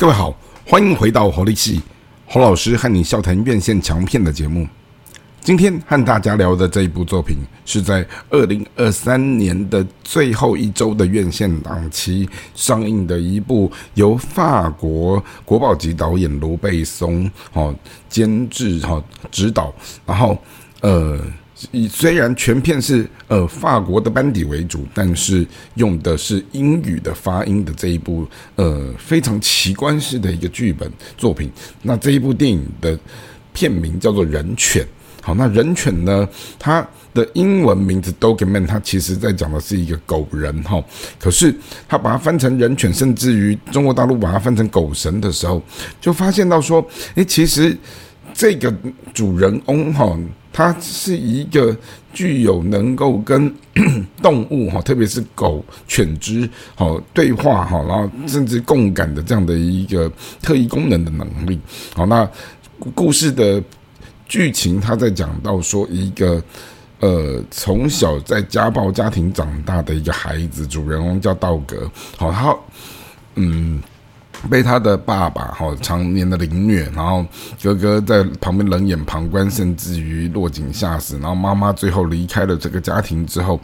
[0.00, 0.32] 各位好，
[0.64, 1.82] 欢迎回到活力系
[2.24, 4.64] 侯老师和你笑谈院线强片的节目。
[5.40, 17.74] 今天和大家聊的这一部作品，是在二零二三年的最后一周的院线档期上映的一部由法国国宝级导演卢贝松哦
[18.08, 19.02] 监制哈
[19.32, 19.74] 指导，
[20.06, 20.38] 然后
[20.80, 21.20] 呃。
[21.72, 31.50] 以虽然全片是呃法国的班底为主，但是用的是英语的发音的这一部呃非常奇观式的一个剧本作品。
[31.82, 32.98] 那这一部电影的
[33.52, 34.82] 片名叫做《人犬》。
[35.20, 36.26] 好，那人犬呢？
[36.58, 40.82] 它的英文名字 Dogman，它其实在讲的是一个狗人哈。
[41.18, 41.54] 可是
[41.88, 45.60] 它把它翻成人犬，甚至于中国大陆把它翻成狗神的时候，
[46.00, 47.76] 就发现到说，诶，其实
[48.32, 48.72] 这个
[49.12, 50.16] 主人翁哈。
[50.52, 51.76] 它是一个
[52.12, 53.54] 具有能够跟
[54.22, 60.10] 动物哈，特别是狗犬只好对话哈，然后甚至共感的这样的一个
[60.42, 61.58] 特异功能的能力。
[61.94, 62.28] 好，那
[62.94, 63.62] 故事的
[64.26, 66.42] 剧情，他在讲到说一个
[67.00, 71.88] 呃从小在家暴家庭长大的一个孩子，主人翁叫道格。
[72.16, 72.56] 好，他
[73.36, 73.80] 嗯。
[74.48, 77.26] 被他的爸爸哈常年的凌虐，然后
[77.60, 81.18] 哥哥在旁边冷眼旁观，甚至于落井下石。
[81.18, 83.60] 然后妈妈最后离开了这个家庭之后，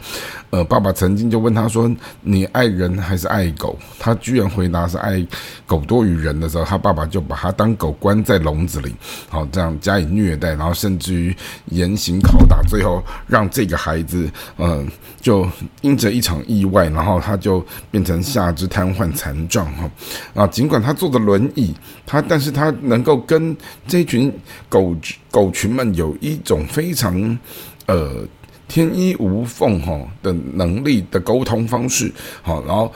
[0.49, 5.25] 呃，爸爸曾经就问他说：“你爱人还是爱狗？”他居然回答是爱
[5.65, 8.93] 狗多于人的时候，他爸爸就把他当狗关在笼子里，
[9.29, 11.33] 好这样加以虐待，然后甚至于
[11.67, 14.85] 严刑拷打，最后让这个孩子嗯
[15.21, 15.47] 就
[15.79, 19.89] 因着一场意外，然后他就变成下肢瘫痪残障哈
[20.33, 20.64] 啊今。
[20.65, 21.71] 尽管他坐着轮椅，
[22.07, 23.55] 他但是他能够跟
[23.87, 24.33] 这群
[24.67, 24.95] 狗
[25.29, 27.37] 狗群们有一种非常
[27.85, 28.27] 呃
[28.67, 32.91] 天衣无缝哈的能力的沟通方式，好，然后。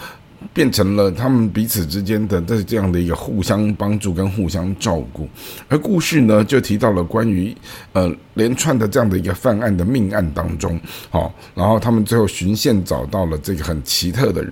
[0.53, 5.27] 变成了他们彼此之间的这这样的一个互相帮助跟互相照顾，
[5.67, 7.55] 而故事呢就提到了关于
[7.93, 14.45] 呃连串的这样的一个犯案的命案当中，好，然后他们最后循线找到了这个很奇特的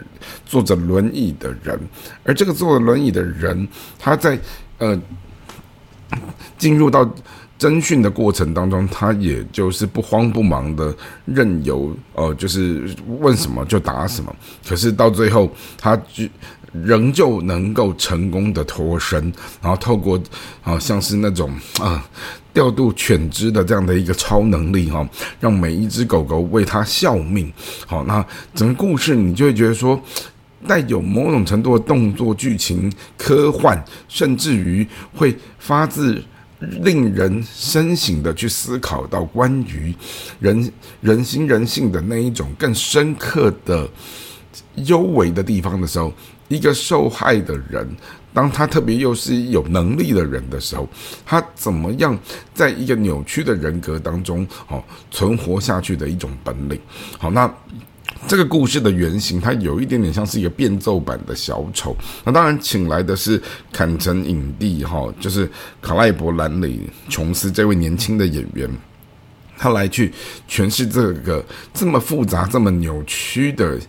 [0.45, 1.79] 坐着轮椅的人，
[2.23, 3.67] 而这个坐着轮椅的人，
[3.97, 4.38] 他在
[4.78, 5.01] 呃
[6.57, 7.09] 进入到。
[7.57, 10.95] 侦讯的过程当中，他也就是不慌不忙的
[11.25, 12.88] 任由，呃，就是
[13.19, 14.35] 问什么就答什么。
[14.68, 16.23] 可是到最后，他就
[16.72, 20.22] 仍旧能够成功的脱身，然后透过
[20.62, 22.07] 啊，像是那种啊
[22.53, 25.07] 调度犬只的这样的一个超能力哈，
[25.40, 27.51] 让每一只狗狗为他效命。
[27.88, 28.23] 好，那
[28.53, 30.00] 整个故事你就会觉得说，
[30.67, 36.23] 带有某种程度的动作剧情、科幻，甚至于会发自。
[36.59, 39.94] 令人深省的去思考到关于
[40.40, 43.88] 人人心人性的那一种更深刻的
[44.75, 46.12] 幽微的地方的时候，
[46.47, 47.88] 一个受害的人，
[48.34, 50.88] 当他特别又是有能力的人的时候，
[51.25, 52.17] 他怎么样
[52.53, 56.79] 在一个扭曲的人格当中，哦，存活下去的一种本领。
[57.19, 57.53] 好，那。
[58.28, 61.95] 这个故事的原型，它有一点点像是一个变奏版的小丑。
[62.25, 63.41] 那当然，请来的是
[63.72, 65.50] 坎城影帝哈，就是
[65.81, 68.69] 卡莱伯兰里琼斯这位年轻的演员，
[69.57, 70.12] 他来去
[70.50, 73.79] 诠释这个这么复杂、这么扭曲的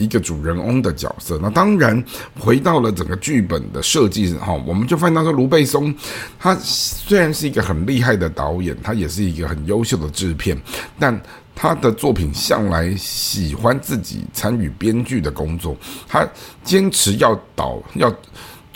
[0.00, 1.38] 一个主人翁的角色。
[1.40, 2.02] 那当然，
[2.38, 5.94] 回到了整个剧本的设计哈，我们就发现到说，卢贝松
[6.38, 10.60] 他虽然是一个很厉害的导演，他也是一个很优秀的制片，
[10.98, 11.20] 但。
[11.62, 15.76] 他的作品向来喜欢自己参与编剧的工作，
[16.08, 16.26] 他
[16.64, 18.10] 坚持要导要。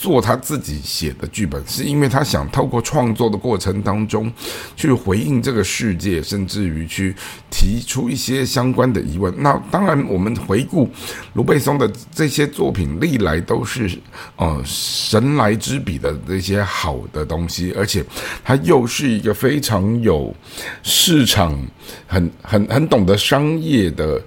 [0.05, 4.31] 做他自己写的剧本，是因为他想透过创作的过程当中，
[4.77, 7.17] 去回应这个世界，甚至于去
[7.51, 9.33] 提出一些相关的疑问。
[9.39, 10.91] 那当然，我们回顾
[11.33, 13.99] 卢贝松的这些作品，历来都是
[14.37, 18.05] 呃神来之笔的这些好的东西，而且
[18.45, 20.37] 他又是一个非常有
[20.83, 21.59] 市场、
[22.07, 24.21] 很很很懂得商业的。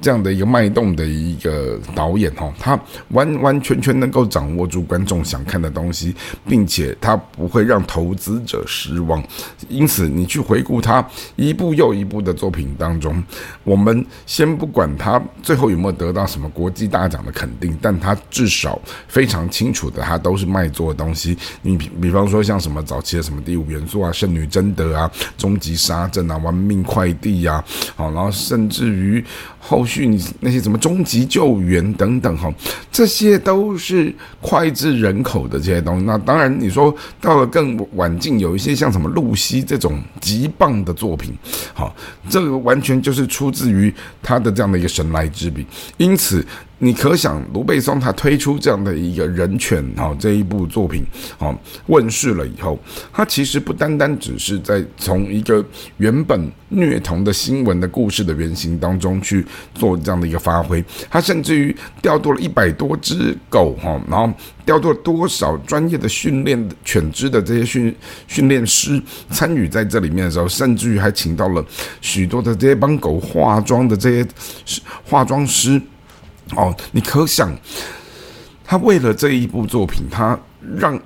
[0.00, 2.78] 这样的一个脉动的一个导演哦，他
[3.08, 6.14] 完完全全能够掌握住观众想看的东西，
[6.48, 9.22] 并且他不会让投资者失望。
[9.68, 11.06] 因此，你去回顾他
[11.36, 13.22] 一部又一部的作品当中，
[13.64, 21.36] 我们先不管他最后有没有得到什么国际大奖的肯定，但他至少非常清楚的，他都是卖座的东西。
[21.62, 27.62] 你比比方说像什么早期的什么第五元素啊、圣女贞德啊、终极杀阵啊、玩命快递呀，
[27.94, 29.22] 好，然后甚至于
[29.60, 29.86] 后。
[29.90, 32.48] 续你那些什么终极救援等等哈，
[32.92, 36.04] 这些都是脍炙人口的这些东西。
[36.04, 41.34] 那当然，你说到了更晚近，有一些像什么露西这种极棒的作品，
[41.74, 41.92] 好，
[42.28, 43.92] 这个完全就是出自于
[44.22, 45.66] 他的这样的一个神来之笔。
[45.96, 46.46] 因此，
[46.82, 51.04] 你可想卢贝松他推出这样的一个人权哈这一部作品
[51.38, 51.54] 哦
[51.88, 52.78] 问世了以后，
[53.12, 55.62] 他其实不单单只是在从一个
[55.98, 59.44] 原本虐童的新闻的故事的原型当中去
[59.74, 64.32] 做这样的一个发挥，他甚至于调度了一百多只狗哈，然后
[64.64, 67.94] 调度了多少专业的训练犬只的这些训
[68.26, 68.98] 训练师
[69.28, 71.62] 参与在这里面的时候，甚至于还请到了
[72.00, 74.26] 许多的这些帮狗化妆的这些
[75.04, 75.78] 化妆师。
[76.56, 77.56] 哦，你可想，
[78.64, 80.38] 他为了这一部作品，他
[80.76, 81.00] 让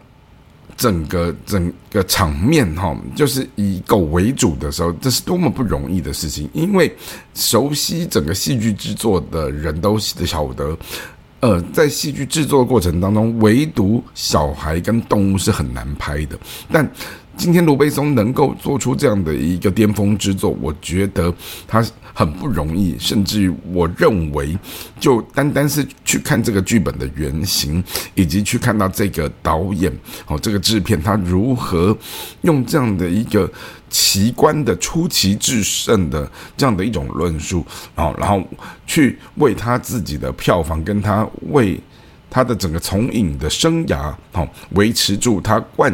[0.77, 6.49] 整个整个场面哈，就是以狗为主的时候，这是多么不容易的事情。
[6.53, 6.95] 因为
[7.35, 10.77] 熟悉整个戏剧制作的人都晓得，
[11.41, 16.39] 呃，在戏剧制作过程当中，唯独小孩跟动物是很难拍的。
[16.73, 16.91] 但
[17.37, 21.33] 今天卢贝松能够做出这样的一个巅峰之作，我觉得
[21.67, 21.85] 他。
[22.17, 24.57] 很不容易，甚至于我认为，
[25.01, 27.83] 就单单是去看这个剧本的原型，
[28.15, 29.93] 以及去看到这个导演
[30.29, 31.99] 哦，这个制片他如何
[32.43, 33.51] 用这样的一个
[33.91, 37.67] 奇观的出奇制胜的这样的一种论述
[37.97, 38.41] 哦，然后
[38.87, 41.81] 去为他自己的票房跟他为
[42.31, 45.93] 他的整个从影的生涯哦维持住他冠。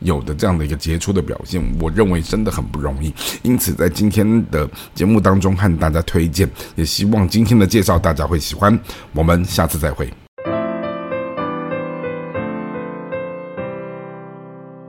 [0.00, 3.12] 有的这样的一个杰出的表现，我认为真的很不容易。
[3.42, 8.78] 因此，在今天的节目当中和大家推荐，也希望今天的介绍大家会喜欢。
[9.12, 10.27] 我们下次再会。